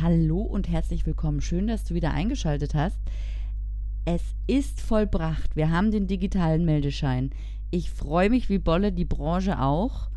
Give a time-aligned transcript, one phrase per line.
[0.00, 1.40] Hallo und herzlich willkommen.
[1.40, 3.00] Schön, dass du wieder eingeschaltet hast.
[4.04, 5.56] Es ist vollbracht.
[5.56, 7.30] Wir haben den digitalen Meldeschein.
[7.72, 10.08] Ich freue mich wie Bolle, die Branche auch.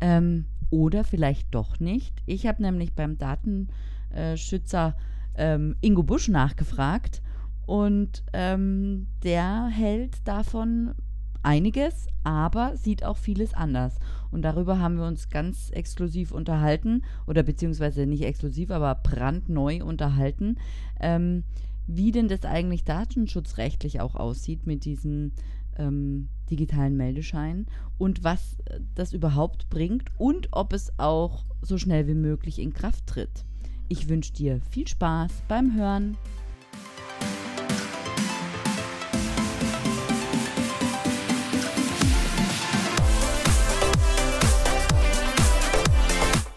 [0.00, 2.22] Ähm, oder vielleicht doch nicht.
[2.24, 4.96] Ich habe nämlich beim Datenschützer
[5.36, 7.20] ähm, Ingo Busch nachgefragt
[7.66, 10.94] und ähm, der hält davon
[11.42, 13.98] einiges, aber sieht auch vieles anders.
[14.30, 20.56] Und darüber haben wir uns ganz exklusiv unterhalten, oder beziehungsweise nicht exklusiv, aber brandneu unterhalten,
[21.00, 21.44] ähm,
[21.86, 25.32] wie denn das eigentlich datenschutzrechtlich auch aussieht mit diesem
[25.78, 27.66] ähm, digitalen Meldeschein
[27.96, 28.58] und was
[28.94, 33.44] das überhaupt bringt und ob es auch so schnell wie möglich in Kraft tritt.
[33.88, 36.16] Ich wünsche dir viel Spaß beim Hören.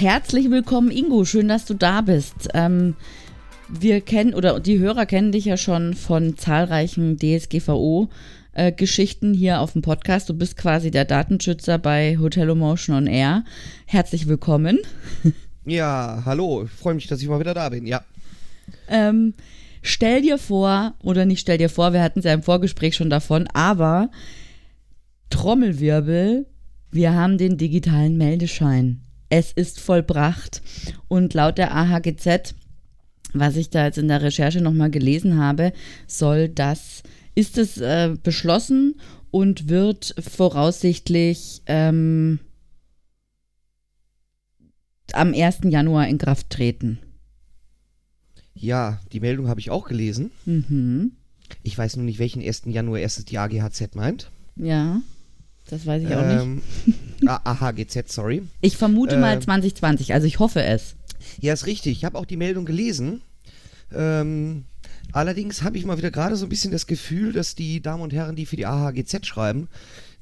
[0.00, 1.24] Herzlich willkommen, Ingo.
[1.26, 2.48] Schön, dass du da bist.
[2.54, 2.94] Ähm,
[3.68, 9.74] wir kennen oder die Hörer kennen dich ja schon von zahlreichen DSGVO-Geschichten äh, hier auf
[9.74, 10.30] dem Podcast.
[10.30, 13.44] Du bist quasi der Datenschützer bei Hotel Motion on Air.
[13.84, 14.78] Herzlich willkommen.
[15.66, 16.62] Ja, hallo.
[16.64, 17.86] Ich freue mich, dass ich mal wieder da bin.
[17.86, 18.02] Ja.
[18.88, 19.34] Ähm,
[19.82, 23.10] stell dir vor, oder nicht stell dir vor, wir hatten es ja im Vorgespräch schon
[23.10, 24.10] davon, aber
[25.28, 26.46] Trommelwirbel,
[26.90, 30.60] wir haben den digitalen Meldeschein es ist vollbracht.
[31.08, 32.54] Und laut der AHGZ,
[33.32, 35.72] was ich da jetzt in der Recherche nochmal gelesen habe,
[36.06, 37.02] soll das,
[37.34, 39.00] ist es äh, beschlossen
[39.30, 42.40] und wird voraussichtlich ähm,
[45.12, 45.60] am 1.
[45.64, 46.98] Januar in Kraft treten.
[48.54, 50.32] Ja, die Meldung habe ich auch gelesen.
[50.44, 51.12] Mhm.
[51.62, 52.62] Ich weiß nur nicht, welchen 1.
[52.66, 54.30] Januar erstes die AGHZ meint.
[54.56, 55.00] Ja.
[55.68, 56.98] Das weiß ich auch ähm, nicht.
[57.26, 58.42] AHGZ, sorry.
[58.60, 60.96] Ich vermute ähm, mal 2020, also ich hoffe es.
[61.40, 61.92] Ja, ist richtig.
[61.92, 63.22] Ich habe auch die Meldung gelesen.
[63.92, 64.64] Ähm,
[65.12, 68.12] allerdings habe ich mal wieder gerade so ein bisschen das Gefühl, dass die Damen und
[68.12, 69.68] Herren, die für die AHGZ schreiben,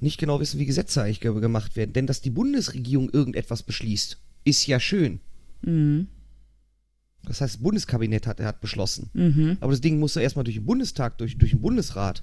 [0.00, 1.92] nicht genau wissen, wie Gesetze eigentlich gemacht werden.
[1.92, 5.20] Denn dass die Bundesregierung irgendetwas beschließt, ist ja schön.
[5.62, 6.08] Mhm.
[7.24, 9.10] Das heißt, das Bundeskabinett hat, hat beschlossen.
[9.12, 9.58] Mhm.
[9.60, 12.22] Aber das Ding musste erstmal durch den Bundestag, durch, durch den Bundesrat.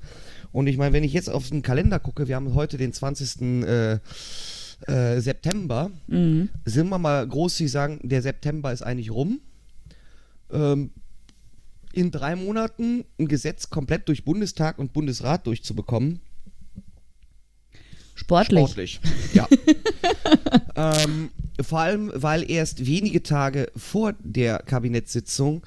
[0.52, 3.42] Und ich meine, wenn ich jetzt auf den Kalender gucke, wir haben heute den 20.
[3.64, 4.00] Äh,
[4.88, 6.50] äh, September, mhm.
[6.66, 9.40] sind wir mal großzügig sagen, der September ist eigentlich rum.
[10.52, 10.92] Ähm,
[11.94, 16.20] in drei Monaten ein Gesetz komplett durch Bundestag und Bundesrat durchzubekommen.
[18.16, 18.64] Sportlich.
[18.64, 19.00] Sportlich,
[19.34, 19.48] ja.
[20.76, 21.30] ähm,
[21.62, 25.64] vor allem, weil erst wenige Tage vor der Kabinettssitzung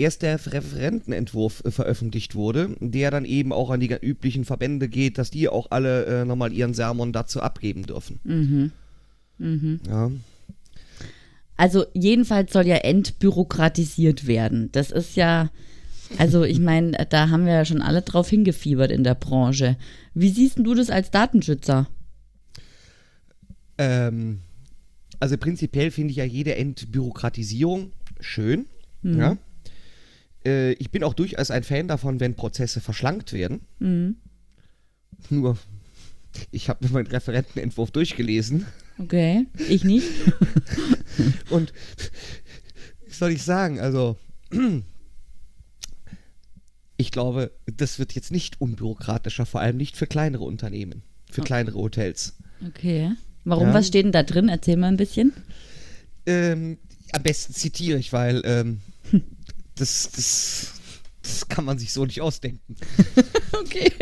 [0.00, 5.18] erst der Referentenentwurf äh, veröffentlicht wurde, der dann eben auch an die üblichen Verbände geht,
[5.18, 8.18] dass die auch alle äh, nochmal ihren Sermon dazu abgeben dürfen.
[8.24, 8.72] Mhm.
[9.38, 9.80] Mhm.
[9.88, 10.10] Ja.
[11.56, 14.70] Also jedenfalls soll ja entbürokratisiert werden.
[14.72, 15.50] Das ist ja,
[16.16, 19.76] also ich meine, da haben wir ja schon alle drauf hingefiebert in der Branche.
[20.14, 21.86] Wie siehst du das als Datenschützer?
[23.76, 24.40] Ähm,
[25.18, 28.66] also prinzipiell finde ich ja jede Entbürokratisierung schön.
[29.02, 29.18] Mhm.
[29.18, 29.36] Ja.
[30.44, 33.60] Äh, ich bin auch durchaus ein Fan davon, wenn Prozesse verschlankt werden.
[33.78, 34.16] Mhm.
[35.28, 35.58] Nur,
[36.50, 38.66] ich habe mir meinen Referentenentwurf durchgelesen.
[38.98, 40.06] Okay, ich nicht.
[41.50, 41.72] Und
[43.06, 43.80] was soll ich sagen?
[43.80, 44.16] Also,
[46.96, 51.44] ich glaube, das wird jetzt nicht unbürokratischer, vor allem nicht für kleinere Unternehmen, für oh.
[51.44, 52.36] kleinere Hotels.
[52.66, 53.12] Okay.
[53.44, 53.68] Warum?
[53.68, 53.74] Ja.
[53.74, 54.48] Was steht denn da drin?
[54.48, 55.32] Erzähl mal ein bisschen.
[56.26, 56.78] Ähm,
[57.12, 58.80] am besten zitiere ich, weil ähm,
[59.80, 60.72] das, das,
[61.22, 62.76] das kann man sich so nicht ausdenken.
[63.52, 63.92] okay.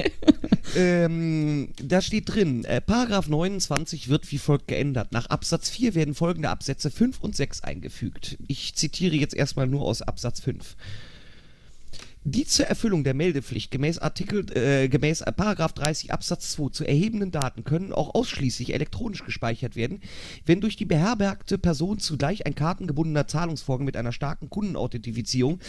[0.76, 5.12] Ähm, da steht drin, äh, Paragraph 29 wird wie folgt geändert.
[5.12, 8.38] Nach Absatz 4 werden folgende Absätze 5 und 6 eingefügt.
[8.48, 10.76] Ich zitiere jetzt erstmal nur aus Absatz 5
[12.30, 17.30] die zur Erfüllung der Meldepflicht gemäß Artikel äh, gemäß Paragraph 30 Absatz 2 zu erhebenden
[17.30, 20.00] Daten können auch ausschließlich elektronisch gespeichert werden,
[20.44, 25.60] wenn durch die beherbergte Person zugleich ein kartengebundener Zahlungsvorgang mit einer starken Kundenauthentifizierung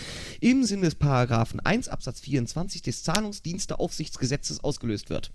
[0.41, 5.31] im Sinne des Paragraphen 1 Absatz 24 des Zahlungsdiensteaufsichtsgesetzes ausgelöst wird.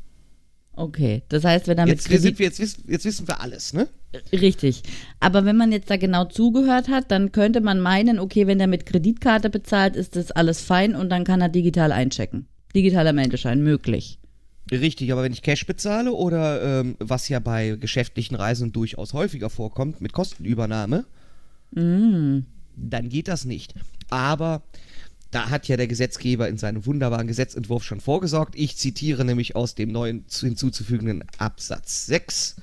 [0.76, 3.72] Okay, das heißt, wenn er Jetzt, mit Kredit wir, jetzt, wissen, jetzt wissen wir alles,
[3.72, 3.88] ne?
[4.32, 4.82] Richtig.
[5.20, 8.66] Aber wenn man jetzt da genau zugehört hat, dann könnte man meinen, okay, wenn der
[8.66, 12.46] mit Kreditkarte bezahlt, ist das alles fein und dann kann er digital einchecken.
[12.74, 14.18] Digitaler Meldeschein möglich.
[14.70, 19.50] Richtig, aber wenn ich Cash bezahle oder ähm, was ja bei geschäftlichen Reisen durchaus häufiger
[19.50, 21.04] vorkommt, mit Kostenübernahme,
[21.76, 23.74] dann geht das nicht.
[24.10, 24.62] Aber
[25.34, 28.54] da hat ja der Gesetzgeber in seinem wunderbaren Gesetzentwurf schon vorgesorgt.
[28.56, 32.56] Ich zitiere nämlich aus dem neuen zu- hinzuzufügenden Absatz 6.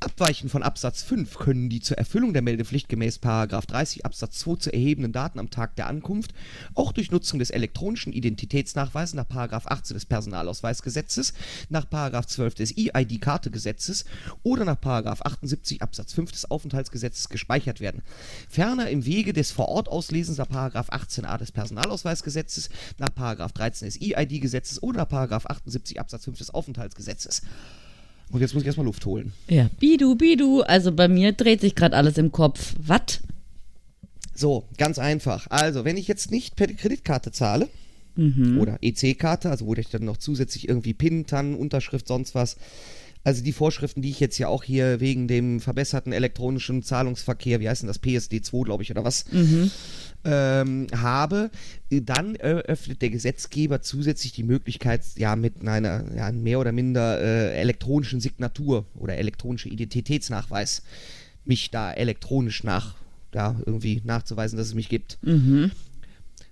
[0.00, 3.18] Abweichend von Absatz 5 können die zur Erfüllung der Meldepflicht gemäß
[3.66, 6.34] 30 Absatz 2 zu erhebenden Daten am Tag der Ankunft
[6.74, 11.32] auch durch Nutzung des elektronischen Identitätsnachweises nach 18 des Personalausweisgesetzes,
[11.68, 14.04] nach 12 des EID-Kartegesetzes
[14.44, 18.02] oder nach 78 Absatz 5 des Aufenthaltsgesetzes gespeichert werden.
[18.48, 25.10] Ferner im Wege des Vorortauslesens nach 18a des Personalausweisgesetzes, nach 13 des EID-Gesetzes oder nach
[25.44, 27.42] 78 Absatz 5 des Aufenthaltsgesetzes.
[28.30, 29.32] Und jetzt muss ich erstmal Luft holen.
[29.48, 29.70] Ja.
[29.80, 30.60] Bidu, bidu.
[30.62, 32.74] Also bei mir dreht sich gerade alles im Kopf.
[32.78, 33.20] Was?
[34.34, 35.46] So, ganz einfach.
[35.50, 37.68] Also, wenn ich jetzt nicht per Kreditkarte zahle
[38.58, 42.56] oder EC-Karte, also wo ich dann noch zusätzlich irgendwie PIN, TAN, Unterschrift, sonst was,
[43.24, 47.68] also die Vorschriften, die ich jetzt ja auch hier wegen dem verbesserten elektronischen Zahlungsverkehr, wie
[47.68, 49.24] heißt denn das, PSD2, glaube ich, oder was,
[50.24, 51.50] ähm, habe,
[51.90, 57.54] dann eröffnet der Gesetzgeber zusätzlich die Möglichkeit, ja, mit einer ja, mehr oder minder äh,
[57.58, 60.82] elektronischen Signatur oder elektronische Identitätsnachweis
[61.44, 62.96] mich da elektronisch nach,
[63.34, 65.18] ja, irgendwie nachzuweisen, dass es mich gibt.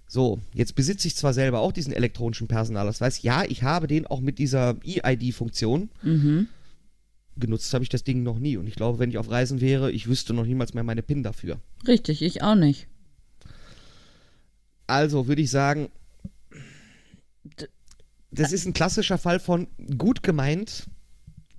[0.09, 3.23] So, jetzt besitze ich zwar selber auch diesen elektronischen Personalausweis.
[3.23, 5.91] Ja, ich habe den auch mit dieser EID-Funktion.
[7.39, 8.57] Genutzt habe ich das Ding noch nie.
[8.57, 11.23] Und ich glaube, wenn ich auf Reisen wäre, ich wüsste noch niemals mehr meine PIN
[11.23, 11.59] dafür.
[11.87, 12.89] Richtig, ich auch nicht.
[14.87, 15.89] Also würde ich sagen,
[18.31, 19.67] das ist ein klassischer Fall von
[19.99, 20.87] gut gemeint,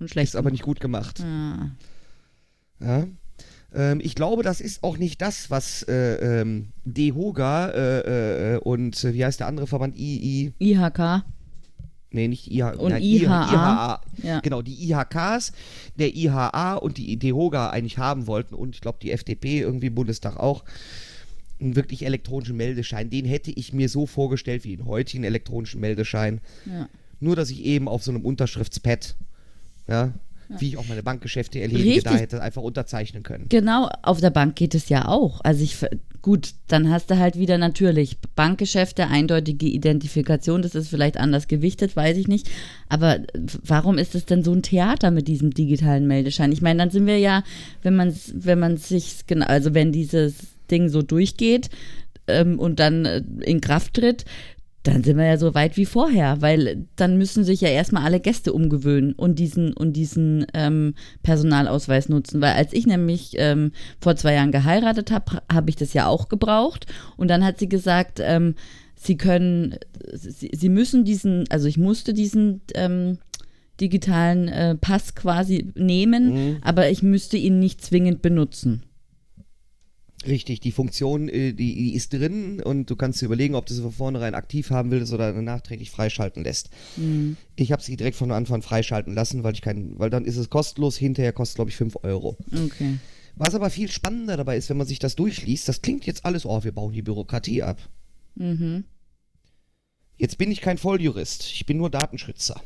[0.00, 0.30] Und schlecht.
[0.30, 1.20] ist aber nicht gut gemacht.
[1.20, 1.70] Ah.
[2.80, 3.06] Ja.
[3.74, 9.02] Ähm, ich glaube, das ist auch nicht das, was äh, ähm, DEHOGA äh, äh, und
[9.04, 9.96] äh, wie heißt der andere Verband?
[9.96, 11.24] II, IHK.
[12.10, 13.52] Nee, nicht IH, Und nein, IHA.
[13.52, 14.00] IHA.
[14.22, 14.40] Ja.
[14.40, 15.52] Genau, die IHKs,
[15.96, 19.94] der IHA und die DEHOGA eigentlich haben wollten und ich glaube die FDP irgendwie im
[19.94, 20.64] Bundestag auch
[21.60, 23.10] einen wirklich elektronischen Meldeschein.
[23.10, 26.40] Den hätte ich mir so vorgestellt wie den heutigen elektronischen Meldeschein.
[26.66, 26.88] Ja.
[27.20, 29.16] Nur, dass ich eben auf so einem Unterschriftspad,
[29.88, 30.12] ja,
[30.58, 32.04] wie ich auch meine Bankgeschäfte erledige, Richtig.
[32.04, 33.46] da hätte einfach unterzeichnen können.
[33.48, 35.40] Genau, auf der Bank geht es ja auch.
[35.42, 35.76] Also ich,
[36.22, 41.96] gut, dann hast du halt wieder natürlich Bankgeschäfte, eindeutige Identifikation, das ist vielleicht anders gewichtet,
[41.96, 42.50] weiß ich nicht.
[42.88, 43.20] Aber
[43.64, 46.52] warum ist es denn so ein Theater mit diesem digitalen Meldeschein?
[46.52, 47.42] Ich meine, dann sind wir ja,
[47.82, 50.34] wenn man wenn man sich, genau, also wenn dieses
[50.70, 51.70] Ding so durchgeht
[52.26, 54.24] ähm, und dann äh, in Kraft tritt,
[54.88, 58.20] dann sind wir ja so weit wie vorher, weil dann müssen sich ja erstmal alle
[58.20, 62.40] Gäste umgewöhnen und diesen und diesen ähm, Personalausweis nutzen.
[62.40, 66.28] Weil als ich nämlich ähm, vor zwei Jahren geheiratet habe, habe ich das ja auch
[66.28, 66.86] gebraucht.
[67.16, 68.54] Und dann hat sie gesagt, ähm,
[68.94, 69.76] sie können,
[70.12, 73.18] sie, sie müssen diesen, also ich musste diesen ähm,
[73.80, 78.82] digitalen äh, Pass quasi nehmen, aber ich müsste ihn nicht zwingend benutzen.
[80.26, 83.74] Richtig, die Funktion, äh, die, die ist drin und du kannst dir überlegen, ob du
[83.74, 86.70] sie von vornherein aktiv haben willst oder nachträglich freischalten lässt.
[87.54, 90.36] Ich habe sie direkt von Anfang an freischalten lassen, weil ich keinen, weil dann ist
[90.36, 92.36] es kostenlos, hinterher kostet glaube ich 5 Euro.
[92.52, 92.98] Okay.
[93.36, 96.44] Was aber viel spannender dabei ist, wenn man sich das durchliest, das klingt jetzt alles,
[96.44, 97.78] oh, wir bauen die Bürokratie ab.
[100.16, 102.60] Jetzt bin ich kein Volljurist, ich bin nur Datenschützer.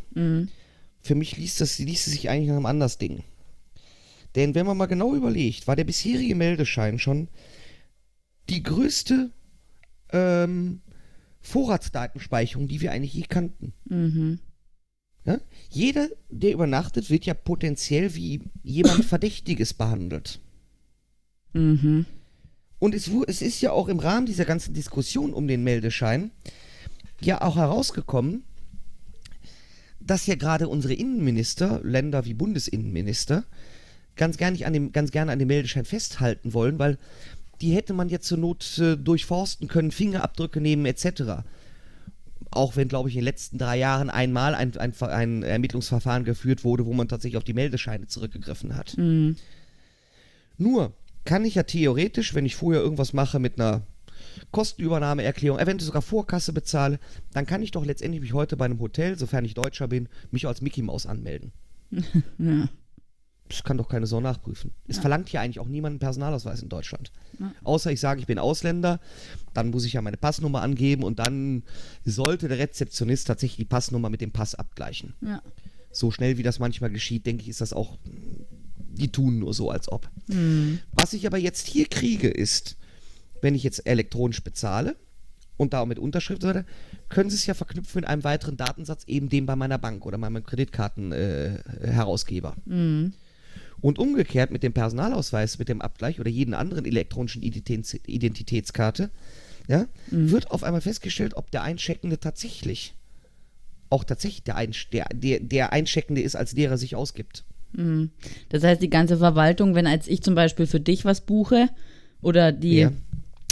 [1.02, 3.25] Für mich liest, das, liest es sich eigentlich nach einem anders Ding.
[4.34, 7.28] Denn wenn man mal genau überlegt, war der bisherige Meldeschein schon
[8.48, 9.30] die größte
[10.10, 10.80] ähm,
[11.40, 13.72] Vorratsdatenspeicherung, die wir eigentlich je kannten.
[15.24, 15.38] Ja?
[15.70, 20.40] Jeder, der übernachtet, wird ja potenziell wie jemand Verdächtiges behandelt.
[21.52, 22.06] Mhm.
[22.78, 26.32] Und es, es ist ja auch im Rahmen dieser ganzen Diskussion um den Meldeschein
[27.20, 28.42] ja auch herausgekommen,
[30.00, 33.44] dass ja gerade unsere Innenminister, Länder wie Bundesinnenminister,
[34.16, 36.99] ganz gerne, nicht an dem, ganz gerne an dem Meldeschein festhalten wollen, weil
[37.61, 41.45] die hätte man jetzt zur Not äh, durchforsten können, Fingerabdrücke nehmen etc.
[42.50, 46.64] Auch wenn, glaube ich, in den letzten drei Jahren einmal ein, ein, ein Ermittlungsverfahren geführt
[46.64, 48.95] wurde, wo man tatsächlich auf die Meldescheine zurückgegriffen hat.
[50.59, 50.92] Nur
[51.25, 53.83] kann ich ja theoretisch, wenn ich vorher irgendwas mache mit einer
[54.50, 56.99] Kostenübernahmeerklärung, eventuell sogar Vorkasse bezahle,
[57.33, 60.47] dann kann ich doch letztendlich mich heute bei einem Hotel, sofern ich Deutscher bin, mich
[60.47, 61.52] als Mickey Maus anmelden.
[62.38, 62.69] Ja.
[63.52, 64.73] Das kann doch keine Sau nachprüfen.
[64.88, 67.12] Es verlangt ja eigentlich auch niemand einen Personalausweis in Deutschland.
[67.64, 69.00] Außer ich sage, ich bin Ausländer,
[69.52, 71.64] dann muss ich ja meine Passnummer angeben und dann
[72.04, 75.14] sollte der Rezeptionist tatsächlich die Passnummer mit dem Pass abgleichen.
[75.21, 75.42] Ja.
[75.90, 79.71] so schnell wie das manchmal geschieht, denke ich, ist das auch, die tun nur so,
[79.71, 80.11] als ob.
[80.28, 80.80] Mhm.
[80.92, 82.76] Was ich aber jetzt hier kriege, ist,
[83.42, 84.97] wenn ich jetzt elektronisch bezahle
[85.59, 86.64] und da mit Unterschrift oder
[87.09, 90.16] können Sie es ja verknüpfen mit einem weiteren Datensatz, eben dem bei meiner Bank oder
[90.16, 92.56] meinem Kreditkartenherausgeber.
[92.66, 93.12] Äh, mhm.
[93.82, 99.10] Und umgekehrt mit dem Personalausweis, mit dem Abgleich oder jeden anderen elektronischen Identitäts Identitätskarte,
[99.68, 100.30] ja, mhm.
[100.30, 102.94] wird auf einmal festgestellt, ob der Eincheckende tatsächlich
[103.90, 107.44] auch tatsächlich der, Einsch der, der, der Eincheckende ist, als der er sich ausgibt.
[107.72, 108.10] Mhm.
[108.48, 111.68] Das heißt, die ganze Verwaltung, wenn als ich zum Beispiel für dich was buche
[112.22, 112.92] oder die ja.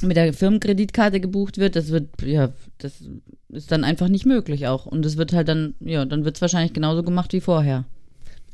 [0.03, 2.95] mit der Firmenkreditkarte gebucht wird, das wird, ja, das
[3.51, 4.87] ist dann einfach nicht möglich auch.
[4.87, 7.85] Und es wird halt dann, ja, dann wird es wahrscheinlich genauso gemacht wie vorher.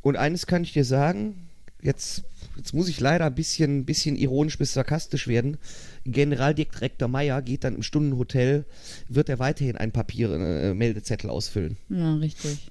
[0.03, 1.46] Und eines kann ich dir sagen,
[1.83, 2.25] jetzt,
[2.57, 5.59] jetzt muss ich leider ein bisschen, bisschen ironisch bis sarkastisch werden.
[6.05, 8.65] Generaldirektor Meyer geht dann im Stundenhotel,
[9.09, 11.77] wird er weiterhin ein Papier-Meldezettel äh, ausfüllen.
[11.89, 12.71] Ja, richtig.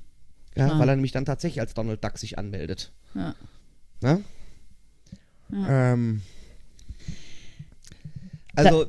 [0.56, 0.80] Ja, ah.
[0.80, 2.92] weil er nämlich dann tatsächlich als Donald Duck sich anmeldet.
[3.14, 3.36] Ja.
[4.02, 4.22] Na?
[5.52, 5.94] Ja.
[5.94, 6.22] Ähm,
[8.56, 8.86] also,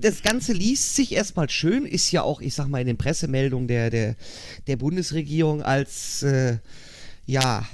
[0.00, 3.66] das Ganze liest sich erstmal schön, ist ja auch, ich sag mal, in den Pressemeldungen
[3.66, 4.14] der, der,
[4.68, 6.58] der Bundesregierung als, äh,
[7.26, 7.66] ja,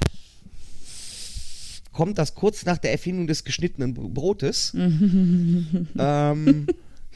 [1.94, 4.74] kommt das kurz nach der Erfindung des geschnittenen Brotes.
[5.98, 6.66] ähm,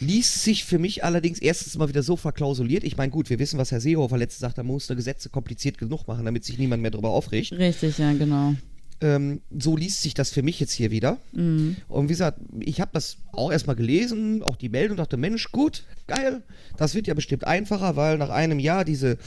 [0.01, 2.85] liest sich für mich allerdings erstens mal wieder so verklausuliert.
[2.85, 6.07] Ich meine, gut, wir wissen, was Herr Seehofer letztens sagt, da muss Gesetze kompliziert genug
[6.07, 7.53] machen, damit sich niemand mehr darüber aufregt.
[7.53, 8.55] Richtig, ja, genau.
[9.01, 11.19] Ähm, so liest sich das für mich jetzt hier wieder.
[11.33, 11.77] Mhm.
[11.89, 15.85] Und wie gesagt, ich habe das auch erstmal gelesen, auch die Meldung, dachte, Mensch, gut,
[16.07, 16.43] geil,
[16.77, 19.19] das wird ja bestimmt einfacher, weil nach einem Jahr diese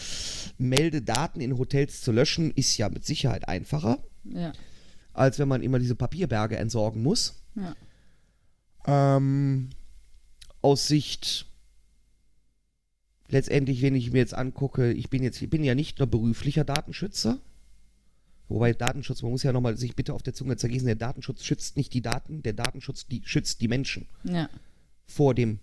[0.58, 4.00] Meldedaten in Hotels zu löschen, ist ja mit Sicherheit einfacher.
[4.24, 4.54] Ja
[5.14, 7.42] als wenn man immer diese Papierberge entsorgen muss.
[7.56, 7.76] Ja.
[9.18, 9.70] Ähm,
[10.62, 11.48] aus Sicht
[13.30, 16.64] letztendlich, wenn ich mir jetzt angucke, ich bin jetzt, ich bin ja nicht nur beruflicher
[16.64, 17.40] Datenschützer.
[18.50, 21.78] Wobei Datenschutz, man muss ja nochmal sich bitte auf der Zunge zergießen, der Datenschutz schützt
[21.78, 24.50] nicht die Daten, der Datenschutz die, schützt die Menschen ja.
[25.06, 25.60] vor dem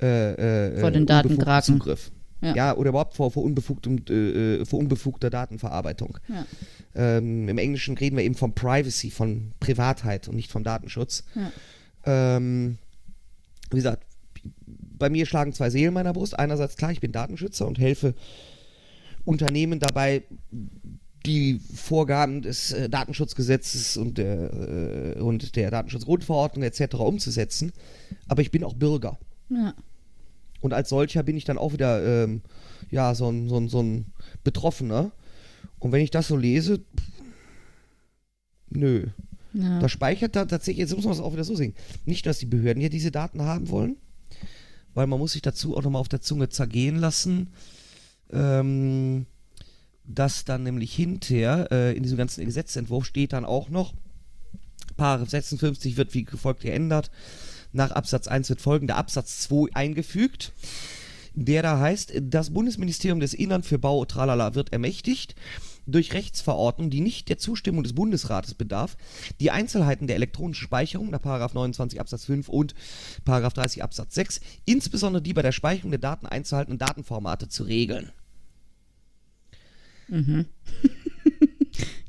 [0.00, 1.74] äh, äh, vor den Datenkraken.
[1.74, 2.12] Zugriff.
[2.40, 2.54] Ja.
[2.54, 2.76] ja.
[2.76, 6.18] oder überhaupt vor, vor, unbefugtem, äh, vor unbefugter Datenverarbeitung.
[6.28, 6.46] Ja.
[6.94, 11.24] Ähm, Im Englischen reden wir eben von Privacy, von Privatheit und nicht vom Datenschutz.
[11.34, 12.36] Ja.
[12.36, 12.78] Ähm,
[13.70, 14.04] wie gesagt,
[14.98, 16.38] bei mir schlagen zwei Seelen meiner Brust.
[16.38, 18.14] Einerseits klar, ich bin Datenschützer und helfe
[19.24, 20.22] Unternehmen dabei,
[21.26, 26.94] die Vorgaben des äh, Datenschutzgesetzes und der, äh, und der Datenschutzgrundverordnung etc.
[26.94, 27.72] umzusetzen.
[28.28, 29.18] Aber ich bin auch Bürger.
[29.50, 29.74] Ja.
[30.60, 32.42] Und als solcher bin ich dann auch wieder ähm,
[32.90, 34.06] ja, so ein, so, ein, so ein
[34.44, 35.12] Betroffener.
[35.78, 37.06] Und wenn ich das so lese, pff,
[38.70, 39.06] nö.
[39.54, 39.78] Ja.
[39.80, 41.74] Da speichert da tatsächlich, jetzt muss man es auch wieder so sehen,
[42.04, 43.96] nicht, dass die Behörden hier diese Daten haben wollen,
[44.94, 47.48] weil man muss sich dazu auch nochmal auf der Zunge zergehen lassen,
[48.30, 49.26] ähm,
[50.04, 53.94] dass dann nämlich hinterher äh, in diesem ganzen Gesetzentwurf steht dann auch noch,
[54.96, 57.10] Paragraph 56 wird wie gefolgt geändert,
[57.72, 60.52] nach Absatz 1 wird folgender Absatz 2 eingefügt,
[61.34, 65.34] der da heißt, das Bundesministerium des Innern für Bau tralala wird ermächtigt,
[65.86, 68.96] durch Rechtsverordnung, die nicht der Zustimmung des Bundesrates bedarf,
[69.40, 72.74] die Einzelheiten der elektronischen Speicherung nach 29 Absatz 5 und
[73.24, 78.12] 30 Absatz 6, insbesondere die bei der Speicherung der Daten einzuhaltenden Datenformate zu regeln.
[80.08, 80.46] Mhm.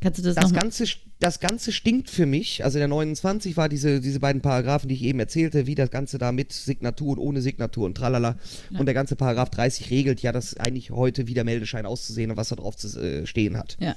[0.02, 0.86] Kannst du das, das Ganze
[1.20, 2.64] das Ganze stinkt für mich.
[2.64, 6.18] Also der 29 war diese, diese beiden Paragraphen, die ich eben erzählte, wie das Ganze
[6.18, 8.38] da mit Signatur und ohne Signatur und tralala.
[8.70, 8.80] Ja.
[8.80, 12.38] Und der ganze Paragraph 30 regelt ja, dass eigentlich heute wie der Meldeschein auszusehen und
[12.38, 13.76] was da drauf zu äh, stehen hat.
[13.82, 13.96] Ja.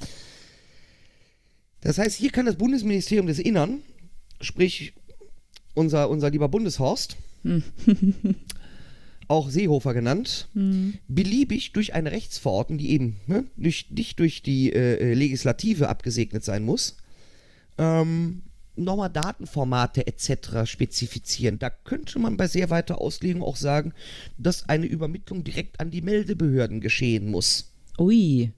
[1.80, 3.82] Das heißt, hier kann das Bundesministerium des Innern,
[4.40, 4.94] sprich
[5.74, 7.16] unser, unser lieber Bundeshorst.
[9.28, 10.94] auch Seehofer genannt, hm.
[11.08, 16.44] beliebig durch eine Rechtsverordnung, die eben ne, durch, nicht durch die äh, äh Legislative abgesegnet
[16.44, 16.96] sein muss,
[17.78, 18.42] ähm,
[18.76, 20.64] nochmal Datenformate etc.
[20.64, 21.58] spezifizieren.
[21.58, 23.92] Da könnte man bei sehr weiter Auslegung auch sagen,
[24.38, 27.72] dass eine Übermittlung direkt an die Meldebehörden geschehen muss.
[27.98, 28.52] Ui.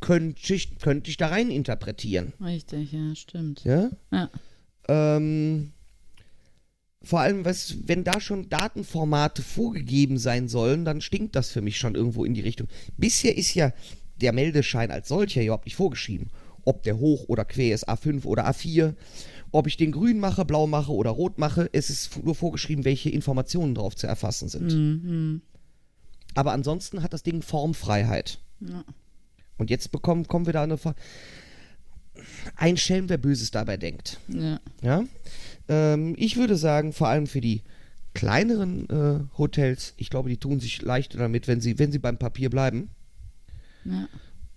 [0.00, 2.32] Könnte ich, könnte ich da rein interpretieren.
[2.40, 3.64] Richtig, ja, stimmt.
[3.64, 3.90] Ja?
[4.12, 4.30] Ja.
[4.88, 5.72] Ähm,
[7.02, 11.78] vor allem, was, wenn da schon Datenformate vorgegeben sein sollen, dann stinkt das für mich
[11.78, 12.68] schon irgendwo in die Richtung.
[12.96, 13.72] Bisher ist ja
[14.20, 16.30] der Meldeschein als solcher überhaupt nicht vorgeschrieben
[16.68, 18.94] ob der hoch oder quer ist, A5 oder A4.
[19.50, 23.08] Ob ich den grün mache, blau mache oder rot mache, es ist nur vorgeschrieben, welche
[23.08, 24.74] Informationen drauf zu erfassen sind.
[24.74, 25.42] Mhm.
[26.34, 28.38] Aber ansonsten hat das Ding Formfreiheit.
[28.60, 28.84] Ja.
[29.56, 30.76] Und jetzt bekommen, kommen wir da eine.
[30.76, 30.94] Ver
[32.56, 34.18] ein Schelm, wer Böses dabei denkt.
[34.28, 34.60] Ja.
[34.82, 35.04] ja?
[35.68, 37.62] Ähm, ich würde sagen, vor allem für die
[38.14, 42.18] kleineren äh, Hotels, ich glaube, die tun sich leichter damit, wenn sie, wenn sie beim
[42.18, 42.90] Papier bleiben.
[43.84, 44.08] Ja.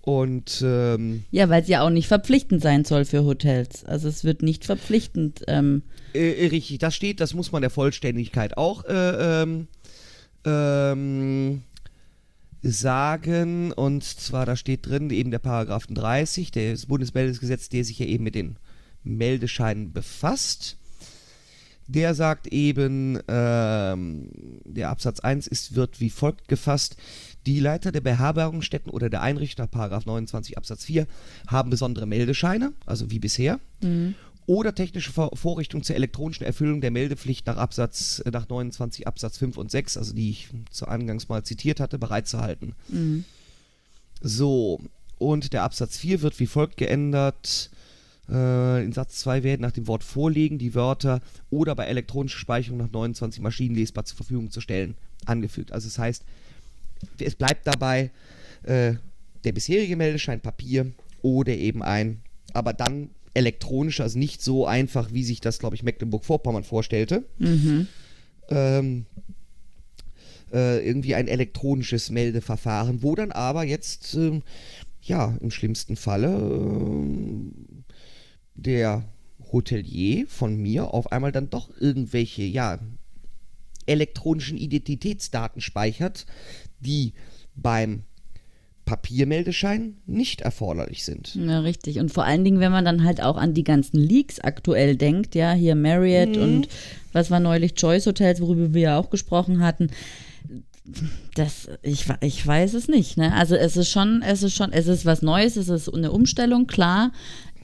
[0.02, 3.86] Und ähm, ja, weil es ja auch nicht verpflichtend sein soll für Hotels.
[3.86, 5.44] Also es wird nicht verpflichtend.
[5.48, 9.68] Ähm, äh, richtig, das steht, das muss man der Vollständigkeit auch äh, ähm,
[10.44, 11.62] ähm,
[12.62, 13.72] sagen.
[13.72, 18.24] Und zwar, da steht drin eben der Paragraphen 30 des Bundesmeldesgesetzes, der sich ja eben
[18.24, 18.58] mit den
[19.04, 20.78] Meldescheinen befasst.
[21.88, 24.30] Der sagt eben, ähm,
[24.64, 26.96] der Absatz 1 ist, wird wie folgt gefasst.
[27.46, 31.08] Die Leiter der Beherbergungsstätten oder der Einrichter, Paragraph 29 Absatz 4,
[31.48, 34.16] haben besondere Meldescheine, also wie bisher, mhm.
[34.52, 39.38] Oder technische Vor Vorrichtungen zur elektronischen Erfüllung der Meldepflicht nach Absatz, äh, nach 29 Absatz
[39.38, 42.76] 5 und 6, also die ich zu Angangs mal zitiert hatte, bereitzuhalten.
[42.90, 43.24] Mhm.
[44.20, 44.82] So,
[45.20, 47.72] und der Absatz 4 wird wie folgt geändert.
[48.28, 52.80] Äh, in Satz 2 werden nach dem Wort vorlegen die Wörter oder bei elektronischer Speicherung
[52.80, 55.72] nach 29 Maschinen lesbar zur Verfügung zu stellen angefügt.
[55.72, 56.26] Also das heißt,
[57.20, 58.12] es bleibt dabei
[58.64, 58.96] äh,
[59.46, 60.92] der bisherige Meldeschein Papier
[61.22, 65.84] oder eben ein, aber dann elektronisch, also nicht so einfach, wie sich das, glaube ich,
[65.84, 67.24] Mecklenburg-Vorpommern vorstellte.
[67.40, 67.88] Mhm.
[68.50, 69.06] Ähm,
[70.52, 74.44] äh, irgendwie ein elektronisches Meldeverfahren, wo dann aber jetzt, ähm,
[75.02, 77.54] ja, im schlimmsten Falle ähm,
[78.56, 79.06] der
[79.52, 82.80] Hotelier von mir auf einmal dann doch irgendwelche, ja,
[83.86, 86.26] elektronischen Identitätsdaten speichert,
[86.80, 87.14] die
[87.56, 88.04] beim
[88.92, 91.34] Papiermeldeschein nicht erforderlich sind.
[91.36, 92.00] Ja, richtig.
[92.00, 95.34] Und vor allen Dingen, wenn man dann halt auch an die ganzen Leaks aktuell denkt,
[95.34, 96.42] ja, hier Marriott Mhm.
[96.44, 96.68] und
[97.14, 99.90] was war neulich Choice Hotels, worüber wir ja auch gesprochen hatten.
[101.36, 103.34] Das, ich, ich weiß es nicht, ne?
[103.34, 106.68] Also es ist schon, es ist schon, es ist was Neues, es ist eine Umstellung,
[106.68, 107.14] klar,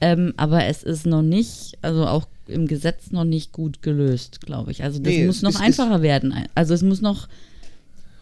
[0.00, 4.70] ähm, aber es ist noch nicht, also auch im Gesetz noch nicht gut gelöst, glaube
[4.70, 4.82] ich.
[4.82, 6.32] Also das Nee, muss noch einfacher werden.
[6.54, 7.28] Also es muss noch,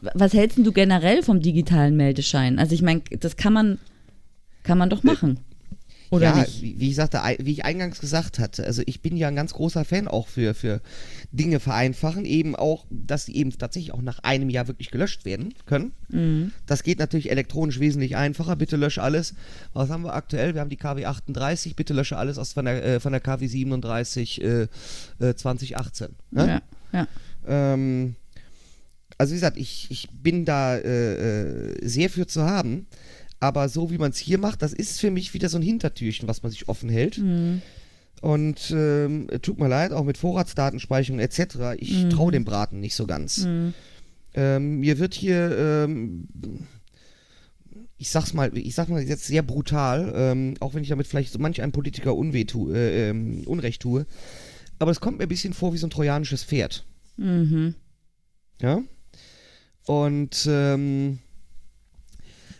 [0.00, 2.58] was hältst du generell vom digitalen Meldeschein?
[2.58, 3.78] Also ich meine, das kann man,
[4.62, 5.40] kann man doch machen.
[6.10, 6.62] Oder ja, nicht?
[6.62, 9.54] Wie, wie ich sagte, wie ich eingangs gesagt hatte, also ich bin ja ein ganz
[9.54, 10.80] großer Fan auch für, für
[11.32, 15.54] Dinge vereinfachen, eben auch, dass sie eben tatsächlich auch nach einem Jahr wirklich gelöscht werden
[15.66, 15.92] können.
[16.08, 16.52] Mhm.
[16.66, 18.54] Das geht natürlich elektronisch wesentlich einfacher.
[18.54, 19.34] Bitte lösche alles.
[19.72, 20.54] Was haben wir aktuell?
[20.54, 21.74] Wir haben die KW 38.
[21.74, 24.68] Bitte lösche alles aus von der, äh, von der KW 37 äh,
[25.18, 26.08] äh, 2018.
[26.30, 26.62] Ne?
[26.92, 27.08] Ja, ja.
[27.48, 28.14] Ähm,
[29.18, 32.86] also wie gesagt, ich, ich bin da äh, äh, sehr für zu haben.
[33.38, 36.26] Aber so wie man es hier macht, das ist für mich wieder so ein Hintertürchen,
[36.26, 37.18] was man sich offen hält.
[37.18, 37.60] Mhm.
[38.22, 41.74] Und ähm, tut mir leid, auch mit Vorratsdatenspeicherung etc.
[41.78, 42.10] Ich Mhm.
[42.10, 43.44] traue dem Braten nicht so ganz.
[43.44, 43.74] Mhm.
[44.34, 46.28] Ähm, mir wird hier, ähm,
[47.98, 51.32] ich sag's mal, ich sag mal jetzt sehr brutal, ähm, auch wenn ich damit vielleicht
[51.32, 54.06] so manch einem Politiker Unweh tu, äh, ähm, Unrecht tue,
[54.78, 56.84] aber es kommt mir ein bisschen vor wie so ein trojanisches Pferd.
[57.18, 57.74] Mhm.
[58.60, 58.82] Ja.
[59.86, 61.18] Und ähm,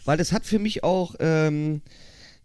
[0.04, 1.82] weil das hat für mich auch, ähm,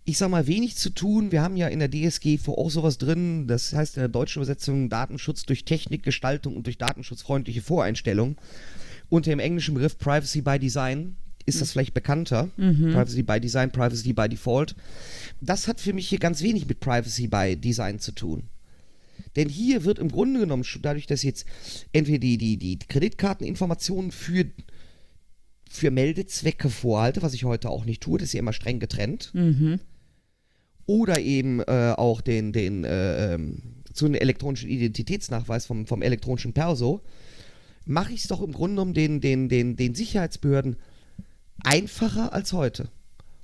[0.03, 1.31] ich sag mal, wenig zu tun.
[1.31, 4.89] Wir haben ja in der DSGVO auch sowas drin, das heißt in der deutschen Übersetzung
[4.89, 8.37] Datenschutz durch Technik, Gestaltung und durch datenschutzfreundliche Voreinstellungen.
[9.09, 11.15] Unter dem englischen Begriff Privacy by Design
[11.45, 12.49] ist das vielleicht bekannter.
[12.93, 14.75] Privacy by Design, Privacy by Default.
[15.39, 18.43] Das hat für mich hier ganz wenig mit Privacy by Design zu tun.
[19.35, 21.45] Denn hier wird im Grunde genommen, dadurch, dass jetzt
[21.93, 24.45] entweder die, die, die Kreditkarteninformationen für,
[25.69, 29.31] für Meldezwecke vorhalte, was ich heute auch nicht tue, das ist ja immer streng getrennt,
[29.33, 29.79] Mhm.
[30.85, 33.61] oder eben äh, auch den, den äh, ähm,
[33.93, 37.01] zu einem elektronischen Identitätsnachweis vom, vom elektronischen Perso,
[37.85, 40.77] mache ich es doch im Grunde genommen den, den, den, den Sicherheitsbehörden
[41.63, 42.89] einfacher als heute.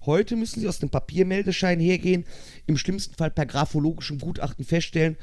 [0.05, 2.23] Heute müssen sie aus dem Papiermeldeschein hergehen,
[2.65, 5.17] im schlimmsten Fall per graphologischem Gutachten feststellen,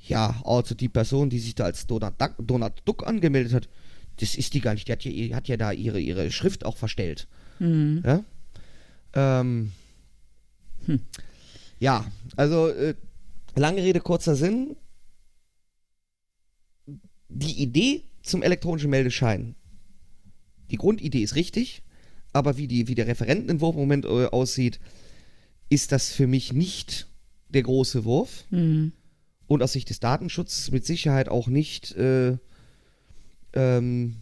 [0.00, 3.68] ja, also die Person, die sich da als Donald Duck, Donald Duck angemeldet hat,
[4.16, 4.88] das ist die gar nicht.
[4.88, 7.28] Die hat ja, hat ja da ihre, ihre Schrift auch verstellt.
[7.58, 8.02] Mhm.
[8.04, 8.24] Ja,
[9.14, 9.72] ähm,
[11.78, 12.04] ja
[12.36, 12.94] also äh,
[13.54, 14.76] lange Rede, kurzer Sinn.
[17.28, 19.54] Die Idee zum elektronischen Meldeschein,
[20.70, 21.82] die Grundidee ist richtig,
[22.32, 24.80] aber wie, die, wie der Referentenentwurf im Moment äh, aussieht,
[25.68, 27.06] ist das für mich nicht
[27.48, 28.92] der große Wurf Mhm.
[29.48, 32.36] Und aus Sicht des Datenschutzes mit Sicherheit auch nicht äh,
[33.54, 34.16] ähm,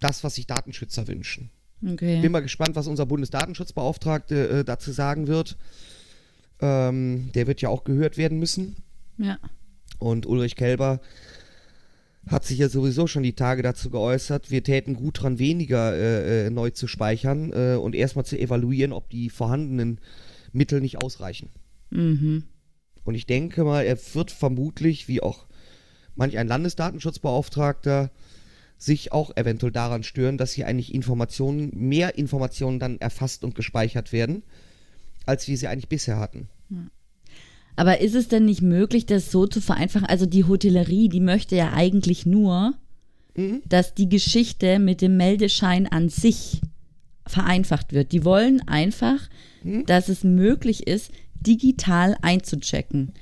[0.00, 1.50] das, was sich Datenschützer wünschen.
[1.86, 2.20] Okay.
[2.20, 5.56] Bin mal gespannt, was unser Bundesdatenschutzbeauftragte äh, dazu sagen wird.
[6.60, 8.76] Ähm, der wird ja auch gehört werden müssen.
[9.18, 9.38] Ja.
[9.98, 11.00] Und Ulrich Kelber
[12.26, 16.46] hat sich ja sowieso schon die Tage dazu geäußert, wir täten gut dran, weniger äh,
[16.46, 20.00] äh, neu zu speichern äh, und erstmal zu evaluieren, ob die vorhandenen
[20.52, 21.50] Mittel nicht ausreichen.
[21.90, 22.44] Mhm.
[23.06, 25.46] Und ich denke mal, er wird vermutlich, wie auch
[26.14, 28.10] manch ein Landesdatenschutzbeauftragter,
[28.78, 34.12] sich auch eventuell daran stören, dass hier eigentlich Informationen, mehr Informationen dann erfasst und gespeichert
[34.12, 34.42] werden,
[35.24, 36.48] als wir sie eigentlich bisher hatten.
[37.76, 40.06] Aber ist es denn nicht möglich, das so zu vereinfachen?
[40.06, 42.74] Also die Hotellerie, die möchte ja eigentlich nur,
[43.36, 43.62] Mhm.
[43.68, 46.62] dass die Geschichte mit dem Meldeschein an sich
[47.26, 48.12] vereinfacht wird.
[48.12, 49.28] Die wollen einfach,
[49.86, 51.10] dass es möglich ist,
[51.46, 53.14] digital einzuchecken.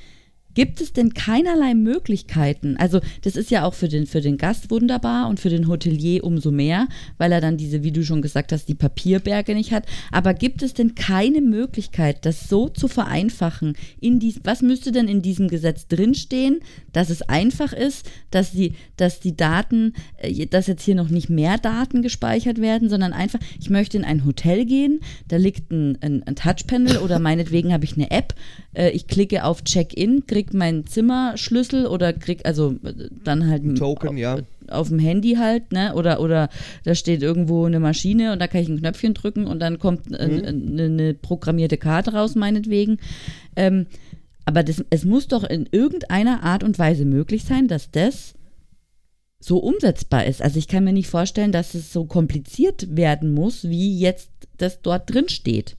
[0.55, 2.77] Gibt es denn keinerlei Möglichkeiten?
[2.77, 6.25] Also, das ist ja auch für den, für den Gast wunderbar und für den Hotelier
[6.25, 6.89] umso mehr,
[7.19, 9.87] weil er dann diese, wie du schon gesagt hast, die Papierberge nicht hat.
[10.13, 13.77] Aber gibt es denn keine Möglichkeit, das so zu vereinfachen?
[14.01, 16.61] In dies, was müsste denn in diesem Gesetz drinstehen,
[16.93, 21.29] dass es einfach ist, dass die, dass die Daten, äh, dass jetzt hier noch nicht
[21.29, 25.99] mehr Daten gespeichert werden, sondern einfach, ich möchte in ein Hotel gehen, da liegt ein,
[26.01, 28.35] ein, ein Touchpanel oder meinetwegen habe ich eine App,
[28.75, 33.75] äh, ich klicke auf Check-in, krieg meinen Zimmerschlüssel oder krieg, also äh, dann halt ein
[33.75, 34.39] Token, ja.
[34.69, 35.95] auf dem Handy halt, ne?
[35.95, 36.49] Oder, oder
[36.85, 40.15] da steht irgendwo eine Maschine und da kann ich ein Knöpfchen drücken und dann kommt
[40.15, 42.99] eine, eine programmierte Karte raus, meinetwegen.
[43.57, 43.87] Ähm,
[44.45, 48.35] aber das, es muss doch in irgendeiner Art und Weise möglich sein, dass das
[49.41, 50.43] so umsetzbar ist.
[50.43, 54.81] Also ich kann mir nicht vorstellen, dass es so kompliziert werden muss, wie jetzt das
[54.83, 55.77] dort drin steht.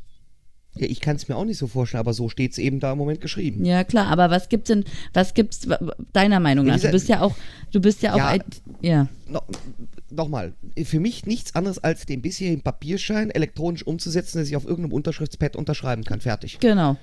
[0.78, 2.92] Ja, ich kann es mir auch nicht so vorstellen, aber so steht es eben da
[2.92, 3.64] im Moment geschrieben.
[3.66, 4.84] Ja, klar, aber was gibt's denn,
[5.14, 5.68] was gibt's
[6.14, 6.80] deiner Meinung nach?
[6.80, 7.34] Du bist ja auch,
[7.72, 8.28] du bist ja auch, Ja.
[8.30, 8.44] ein,
[8.82, 9.42] ja, No,
[10.12, 14.94] Nochmal, für mich nichts anderes als den bisherigen Papierschein elektronisch umzusetzen, dass ich auf irgendeinem
[14.94, 16.22] Unterschriftspad unterschreiben kann.
[16.22, 16.60] Fertig.
[16.60, 16.98] genau.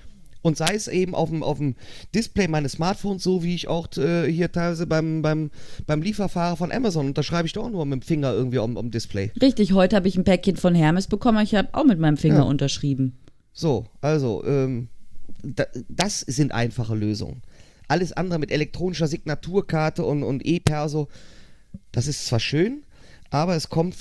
[0.44, 1.76] Und sei es eben auf dem, auf dem
[2.16, 5.52] Display meines Smartphones, so wie ich auch äh, hier teilweise beim, beim,
[5.87, 8.90] beim Lieferfahrer von Amazon unterschreibe ich doch auch nur mit dem Finger irgendwie am, am
[8.90, 9.30] Display.
[9.40, 12.38] Richtig, heute habe ich ein Päckchen von Hermes bekommen, ich habe auch mit meinem Finger
[12.38, 12.42] Ja.
[12.42, 13.12] unterschrieben.
[13.52, 14.88] So, also, ähm,
[15.42, 17.42] da, das sind einfache Lösungen.
[17.88, 21.08] Alles andere mit elektronischer Signaturkarte und, und E-Perso,
[21.90, 22.84] das ist zwar schön,
[23.30, 23.96] aber es kommt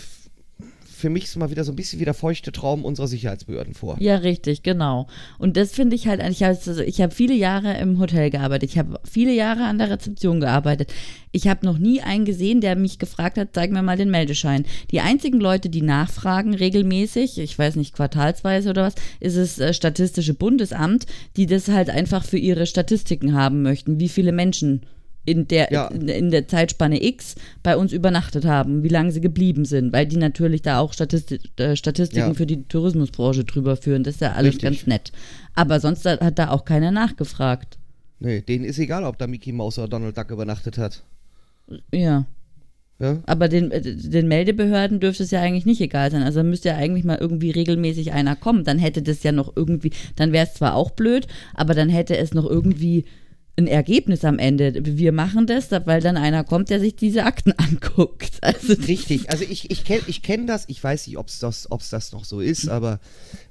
[1.01, 3.97] für mich so mal wieder so ein bisschen wie der feuchte Traum unserer Sicherheitsbehörden vor.
[3.99, 5.07] Ja, richtig, genau.
[5.37, 8.69] Und das finde ich halt, ich habe also ich hab viele Jahre im Hotel gearbeitet,
[8.69, 10.93] ich habe viele Jahre an der Rezeption gearbeitet.
[11.31, 14.65] Ich habe noch nie einen gesehen, der mich gefragt hat, zeig mir mal den Meldeschein.
[14.91, 19.73] Die einzigen Leute, die nachfragen regelmäßig, ich weiß nicht, quartalsweise oder was, ist es äh,
[19.73, 24.81] Statistische Bundesamt, die das halt einfach für ihre Statistiken haben möchten, wie viele Menschen
[25.25, 25.87] in der, Ja.
[25.87, 30.05] in, in der Zeitspanne X bei uns übernachtet haben, wie lange sie geblieben sind, weil
[30.07, 32.33] die natürlich da auch Statisti äh, Statistiken Ja.
[32.33, 34.03] für die Tourismusbranche drüber führen.
[34.03, 34.63] Das ist ja alles Richtig.
[34.63, 35.11] ganz nett.
[35.53, 37.77] Aber sonst hat hat da auch keiner nachgefragt.
[38.19, 41.03] Nee, denen ist egal, ob da Mickey Mouse oder Donald Duck übernachtet hat.
[41.93, 42.25] Ja.
[42.99, 43.17] Ja?
[43.25, 46.21] Aber den, äh, den Meldebehörden dürfte es ja eigentlich nicht egal sein.
[46.21, 48.63] Also müsste ja eigentlich mal irgendwie regelmäßig einer kommen.
[48.63, 52.15] Dann hätte das ja noch irgendwie, dann wäre es zwar auch blöd, aber dann hätte
[52.17, 53.05] es noch irgendwie
[53.57, 54.73] ein Ergebnis am Ende.
[54.97, 58.39] Wir machen das, weil dann einer kommt, der sich diese Akten anguckt.
[58.41, 61.69] Also Richtig, also ich, ich kenne ich kenn das, ich weiß nicht, ob es das,
[61.69, 62.99] ob's das noch so ist, aber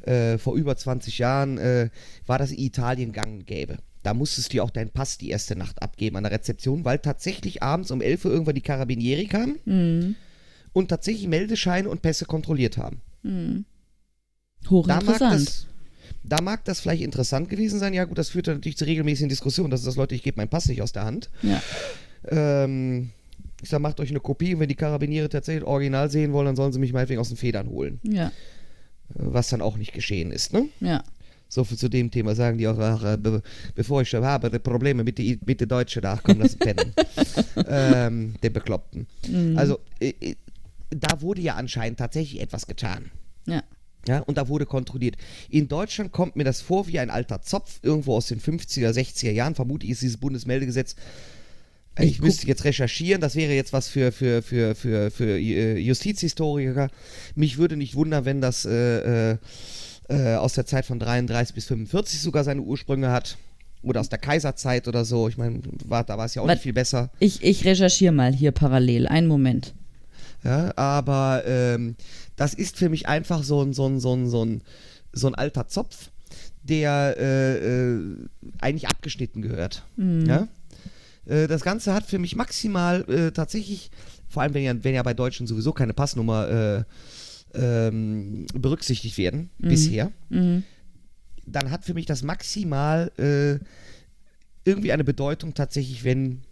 [0.03, 1.91] äh, vor über 20 Jahren äh,
[2.27, 3.79] war das in Italien gang und gäbe.
[4.03, 6.99] Da musstest du dir auch deinen Pass die erste Nacht abgeben an der Rezeption, weil
[6.99, 10.17] tatsächlich abends um 11 Uhr irgendwann die Carabinieri kamen
[10.73, 13.03] und tatsächlich Meldescheine und Pässe kontrolliert haben.
[13.23, 15.47] Da mag, hochinteressant.
[15.47, 15.67] das,
[16.23, 17.95] da mag das vielleicht interessant gewesen sein.
[17.95, 19.71] Ja gut, das führt natürlich zu regelmäßigen Diskussionen.
[19.71, 21.31] Das ist das, Leute, ich gebe meinen Pass nicht aus der Hand.
[21.43, 21.63] Ja.
[22.29, 23.11] Ähm,
[23.63, 26.57] ich sag, macht euch eine Kopie und wenn die Karabiniere tatsächlich original sehen wollen, dann
[26.57, 28.01] sollen sie mich meinetwegen aus den Federn holen.
[28.03, 28.33] Ja, Äh,
[29.15, 30.69] Was dann auch nicht geschehen ist, ne?
[30.81, 31.03] ja.
[31.53, 33.43] So viel zu dem Thema sagen die auch, ach, äh, be
[33.75, 36.95] bevor ich schon habe, Probleme mit den mit die Deutschen da, komm, lass pennen.
[37.67, 39.09] ähm, den Bekloppten.
[39.57, 40.37] Also, äh, äh,
[40.91, 43.11] da wurde ja anscheinend tatsächlich etwas getan.
[43.47, 43.65] Ja.
[44.09, 45.17] Ja, und da wurde kontrolliert.
[45.51, 49.31] In Deutschland kommt mir das vor wie ein alter Zopf, irgendwo aus den 50er, 60er
[49.31, 49.55] Jahren.
[49.55, 50.97] Vermutlich ist dieses Bundesmeldegesetz.
[51.97, 55.39] äh, Ich, Ich müsste jetzt recherchieren, das wäre jetzt was für, für, für, für, für
[55.39, 56.89] äh, Justizhistoriker.
[57.35, 59.37] Mich würde nicht wundern, wenn das äh, äh,
[60.09, 63.37] äh, aus der Zeit von 33 bis 45 sogar seine Ursprünge hat.
[63.83, 65.29] Oder aus der Kaiserzeit oder so.
[65.29, 67.11] Ich meine, da war es ja auch Was- nicht viel besser.
[67.19, 69.07] Ich, ich recherchiere mal hier parallel.
[69.09, 69.75] Einen Moment.
[70.43, 71.97] Ja, aber ähm,
[72.37, 74.63] das ist für mich einfach so ein, so ein, so ein, so ein,
[75.13, 76.11] so ein alter Zopf,
[76.63, 77.57] der äh,
[77.93, 78.17] äh,
[78.61, 79.85] eigentlich abgeschnitten gehört.
[80.27, 80.49] Ja?
[81.27, 83.91] Äh, das Ganze hat für mich maximal äh, tatsächlich,
[84.29, 86.85] vor allem wenn ja, wenn ja bei Deutschen sowieso keine Passnummer äh,
[87.59, 90.63] ähm, berücksichtigt werden, bisher, Mhm.
[91.47, 93.59] dann hat für mich das maximal äh,
[94.65, 96.43] irgendwie eine Bedeutung tatsächlich, wenn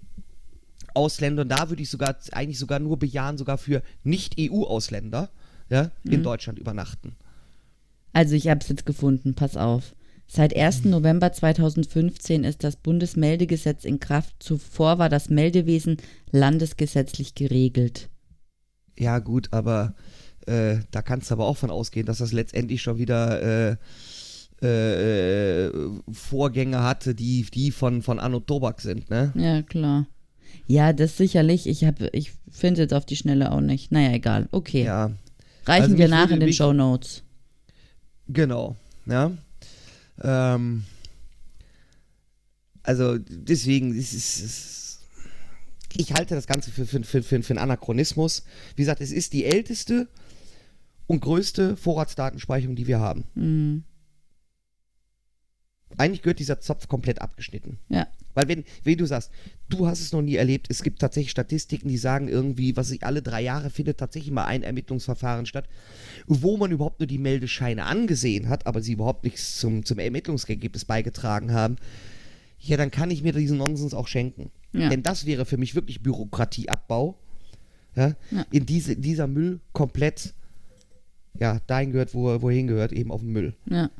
[0.99, 5.31] Ausländer, und da würde ich sogar eigentlich sogar nur bejahen, sogar für Nicht-EU-Ausländer,
[5.71, 7.15] ja, in Deutschland übernachten.
[8.13, 9.95] Also ich habe es jetzt gefunden, pass auf.
[10.27, 10.85] Seit 1.
[10.85, 14.35] November 2015 ist das Bundesmeldegesetz in Kraft.
[14.41, 15.97] Zuvor war das Meldewesen
[16.33, 18.11] landesgesetzlich geregelt.
[18.99, 19.95] Ja, gut, aber
[20.47, 23.77] äh, da kannst du aber auch von ausgehen, dass das letztendlich schon wieder äh,
[24.67, 25.71] äh,
[26.11, 29.33] Vorgänge hatte, die, die von, von Anno Tobak sind, ne?
[29.35, 30.07] Ja, klar.
[30.67, 31.67] Ja, das sicherlich.
[31.67, 33.91] Ich, hab- ich finde jetzt auf die Schnelle auch nicht.
[33.93, 34.49] Naja, egal.
[34.53, 34.85] Okay.
[34.85, 35.13] Ja,
[35.67, 37.23] Reichen Also wir nach in den Show Notes.
[38.29, 38.77] genau.
[39.07, 39.33] Ja.
[40.23, 40.85] Ähm,
[42.83, 44.99] also deswegen, es ist, es,
[45.97, 48.45] ich halte das Ganze für, für, für, für, für einen Anachronismus.
[48.77, 50.09] Wie gesagt, es ist die älteste
[51.07, 53.25] und größte Vorratsdatenspeicherung, die wir haben.
[53.35, 53.85] Mhm.
[55.97, 57.79] Eigentlich gehört dieser Zopf komplett abgeschnitten.
[57.89, 58.07] Ja.
[58.35, 59.31] Weil wenn, wie du sagst,
[59.69, 63.03] du hast es noch nie erlebt, es gibt tatsächlich Statistiken, die sagen irgendwie, was sich
[63.05, 65.67] alle drei Jahre findet tatsächlich mal ein Ermittlungsverfahren statt,
[66.27, 70.85] wo man überhaupt nur die Meldescheine angesehen hat, aber sie überhaupt nichts zum, zum Ermittlungsergebnis
[70.85, 71.77] beigetragen haben,
[72.61, 74.51] ja, dann kann ich mir diesen Nonsens auch schenken.
[74.73, 74.89] Ja.
[74.89, 77.17] Denn das wäre für mich wirklich Bürokratieabbau,
[77.97, 78.47] ja, Ja.
[78.53, 80.35] in diese, dieser Müll komplett,
[81.41, 83.91] ja, dahin gehört, wo er wohin gehört, eben auf den Müll Ja.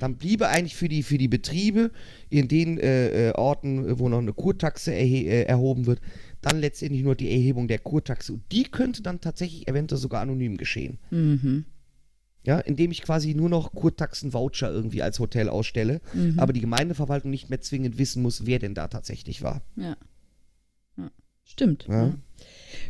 [0.00, 1.90] Dann bliebe eigentlich für die, für die Betriebe
[2.30, 6.00] in den äh, äh, Orten, wo noch eine Kurtaxe erhe äh, erhoben wird,
[6.40, 8.32] dann letztendlich nur die Erhebung der Kurtaxe.
[8.34, 10.98] Und die könnte dann tatsächlich eventuell sogar anonym geschehen.
[11.10, 11.64] Mhm.
[12.46, 16.38] Ja, indem ich quasi nur noch Kurtaxen-Voucher irgendwie als Hotel ausstelle, Mhm.
[16.38, 19.62] aber die Gemeindeverwaltung nicht mehr zwingend wissen muss, wer denn da tatsächlich war.
[19.76, 19.96] Ja.
[20.98, 21.10] ja.
[21.44, 21.86] Stimmt.
[21.88, 22.08] Ja.
[22.08, 22.14] Ja.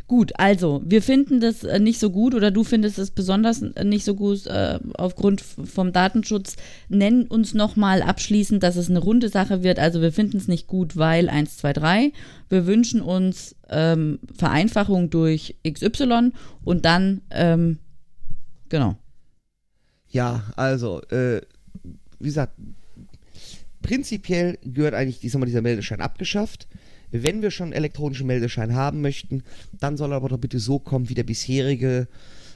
[0.07, 3.83] Gut, also, wir finden das äh, nicht so gut oder du findest es besonders äh,
[3.83, 6.55] nicht so gut äh, aufgrund vom Datenschutz.
[6.89, 9.79] Nenn uns nochmal abschließend, dass es eine runde Sache wird.
[9.79, 12.11] Also, wir finden es nicht gut, weil 1, 2, 3.
[12.49, 16.31] Wir wünschen uns ähm, Vereinfachung durch XY
[16.63, 17.79] und dann, ähm,
[18.69, 18.95] genau.
[20.09, 21.41] Ja, also, äh,
[22.19, 22.53] wie gesagt,
[23.81, 26.67] prinzipiell gehört eigentlich dieser Meldeschein abgeschafft.
[27.11, 29.43] Wenn wir schon einen elektronischen Meldeschein haben möchten,
[29.79, 32.07] dann soll er aber doch bitte so kommen wie der bisherige,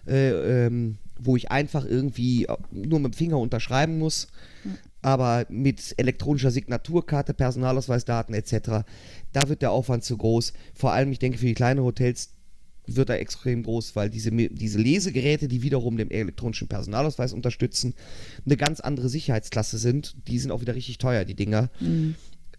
[0.08, 4.28] äh, ähm, wo ich einfach irgendwie nur mit dem Finger unterschreiben muss,
[5.02, 8.86] aber mit elektronischer Signaturkarte, Personalausweisdaten etc.,
[9.34, 10.54] da wird der Aufwand zu groß.
[10.74, 12.30] Vor allem, ich denke, für die kleinen Hotels
[12.96, 17.94] wird er extrem groß, weil diese, diese Lesegeräte, die wiederum den elektronischen Personalausweis unterstützen,
[18.46, 20.16] eine ganz andere Sicherheitsklasse sind.
[20.28, 21.70] Die sind auch wieder richtig teuer, die Dinger.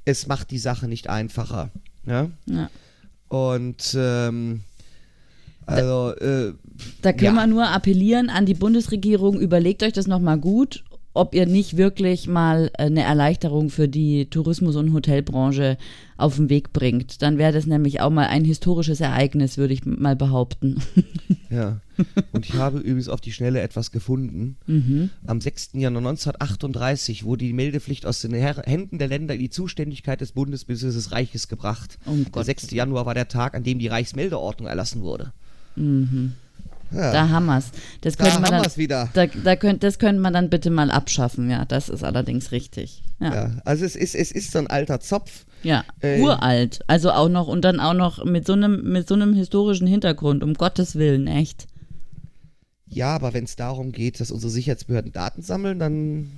[0.04, 1.70] Es macht die Sache nicht einfacher.
[2.06, 2.30] Ja?
[2.46, 2.70] Ja.
[3.28, 4.60] Und ähm,
[5.66, 6.52] also, äh,
[7.02, 7.42] Da können Ja.
[7.42, 10.82] wir nur appellieren an die Bundesregierung, überlegt euch das nochmal gut,
[11.20, 15.76] ob ihr nicht wirklich mal eine Erleichterung für die Tourismus- und Hotelbranche
[16.16, 17.20] auf den Weg bringt.
[17.20, 20.80] Dann wäre das nämlich auch mal ein historisches Ereignis, würde ich mal behaupten.
[21.50, 21.82] ja.
[22.32, 24.56] Und ich habe übrigens auf die Schnelle etwas gefunden.
[24.66, 25.10] Mhm.
[25.26, 25.72] Am 6.
[25.74, 30.64] Januar 1938 wurde die Meldepflicht aus den Händen der Länder in die Zuständigkeit des Bundes
[30.64, 30.86] bzw.
[30.86, 31.98] des Reiches gebracht.
[32.06, 32.70] Um der Gottes 6.
[32.70, 35.34] Januar war der Tag, an dem die Reichsmeldeordnung erlassen wurde.
[36.92, 37.70] Ja, Da haben wir's.
[38.00, 39.08] Das da könnte man haben dann, wir es wieder.
[39.14, 41.64] da, da könnt, das könnte man dann bitte mal abschaffen, ja.
[41.64, 43.02] Das ist allerdings richtig.
[43.20, 43.34] Ja.
[43.34, 45.44] Ja, also es ist, es ist so ein alter Zopf.
[45.62, 46.80] Ja, Äh, uralt.
[46.86, 50.42] Also auch noch und dann auch noch mit so einem mit so einem historischen Hintergrund,
[50.42, 51.66] um Gottes Willen, echt.
[52.86, 56.30] Ja, aber wenn es darum geht, dass unsere Sicherheitsbehörden Daten sammeln, dann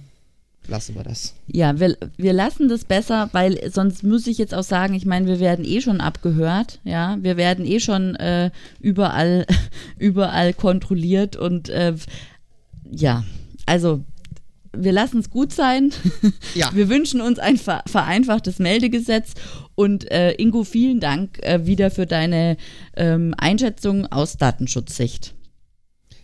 [0.68, 1.34] lassen wir das.
[1.46, 5.26] Ja, wir, wir lassen das besser, weil sonst muss ich jetzt auch sagen, ich meine,
[5.26, 9.46] wir werden eh schon abgehört, ja, wir werden eh schon äh, überall,
[10.02, 11.94] überall kontrolliert und äh,
[12.90, 13.24] ja,
[13.66, 14.04] also
[14.74, 15.92] wir lassen es gut sein.
[16.54, 16.70] Ja.
[16.74, 19.32] Wir wünschen uns ein ver vereinfachtes Meldegesetz
[19.74, 22.58] und äh, Ingo, vielen Dank äh, wieder für deine
[22.94, 25.34] ähm, Einschätzung aus Datenschutzsicht.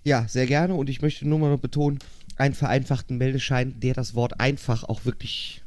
[0.05, 0.75] Ja, sehr gerne.
[0.75, 1.99] Und ich möchte nur mal noch betonen,
[2.37, 5.63] einen vereinfachten Meldeschein, der das Wort einfach auch wirklich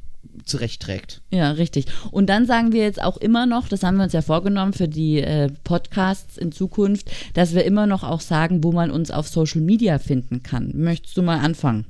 [0.45, 1.21] zurechtträgt.
[1.31, 1.85] Ja, richtig.
[2.11, 4.87] Und dann sagen wir jetzt auch immer noch, das haben wir uns ja vorgenommen für
[4.87, 9.27] die äh, Podcasts in Zukunft, dass wir immer noch auch sagen, wo man uns auf
[9.27, 10.71] Social Media finden kann.
[10.75, 11.85] Möchtest du mal anfangen?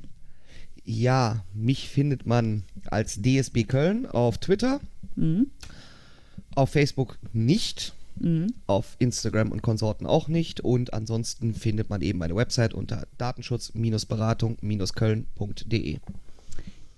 [0.84, 4.80] Ja, mich findet man als DSB Köln auf Twitter,
[6.56, 7.94] auf Facebook nicht,
[8.66, 15.98] auf Instagram und Konsorten auch nicht und ansonsten findet man eben meine Website unter datenschutz-beratung-köln.de.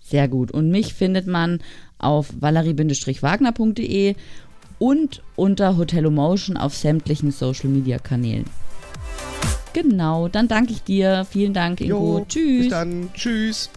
[0.04, 0.50] Sehr gut.
[0.50, 1.60] Und mich findet man
[1.98, 4.14] auf valerie-wagner.de
[4.78, 8.44] und unter Hotelomotion auf sämtlichen Social Media Kanälen.
[9.72, 11.26] Genau, dann danke ich dir.
[11.28, 12.18] Vielen Dank, Ingo.
[12.18, 12.62] Jo, Tschüss.
[12.64, 13.08] Bis dann.
[13.14, 13.70] Tschüss.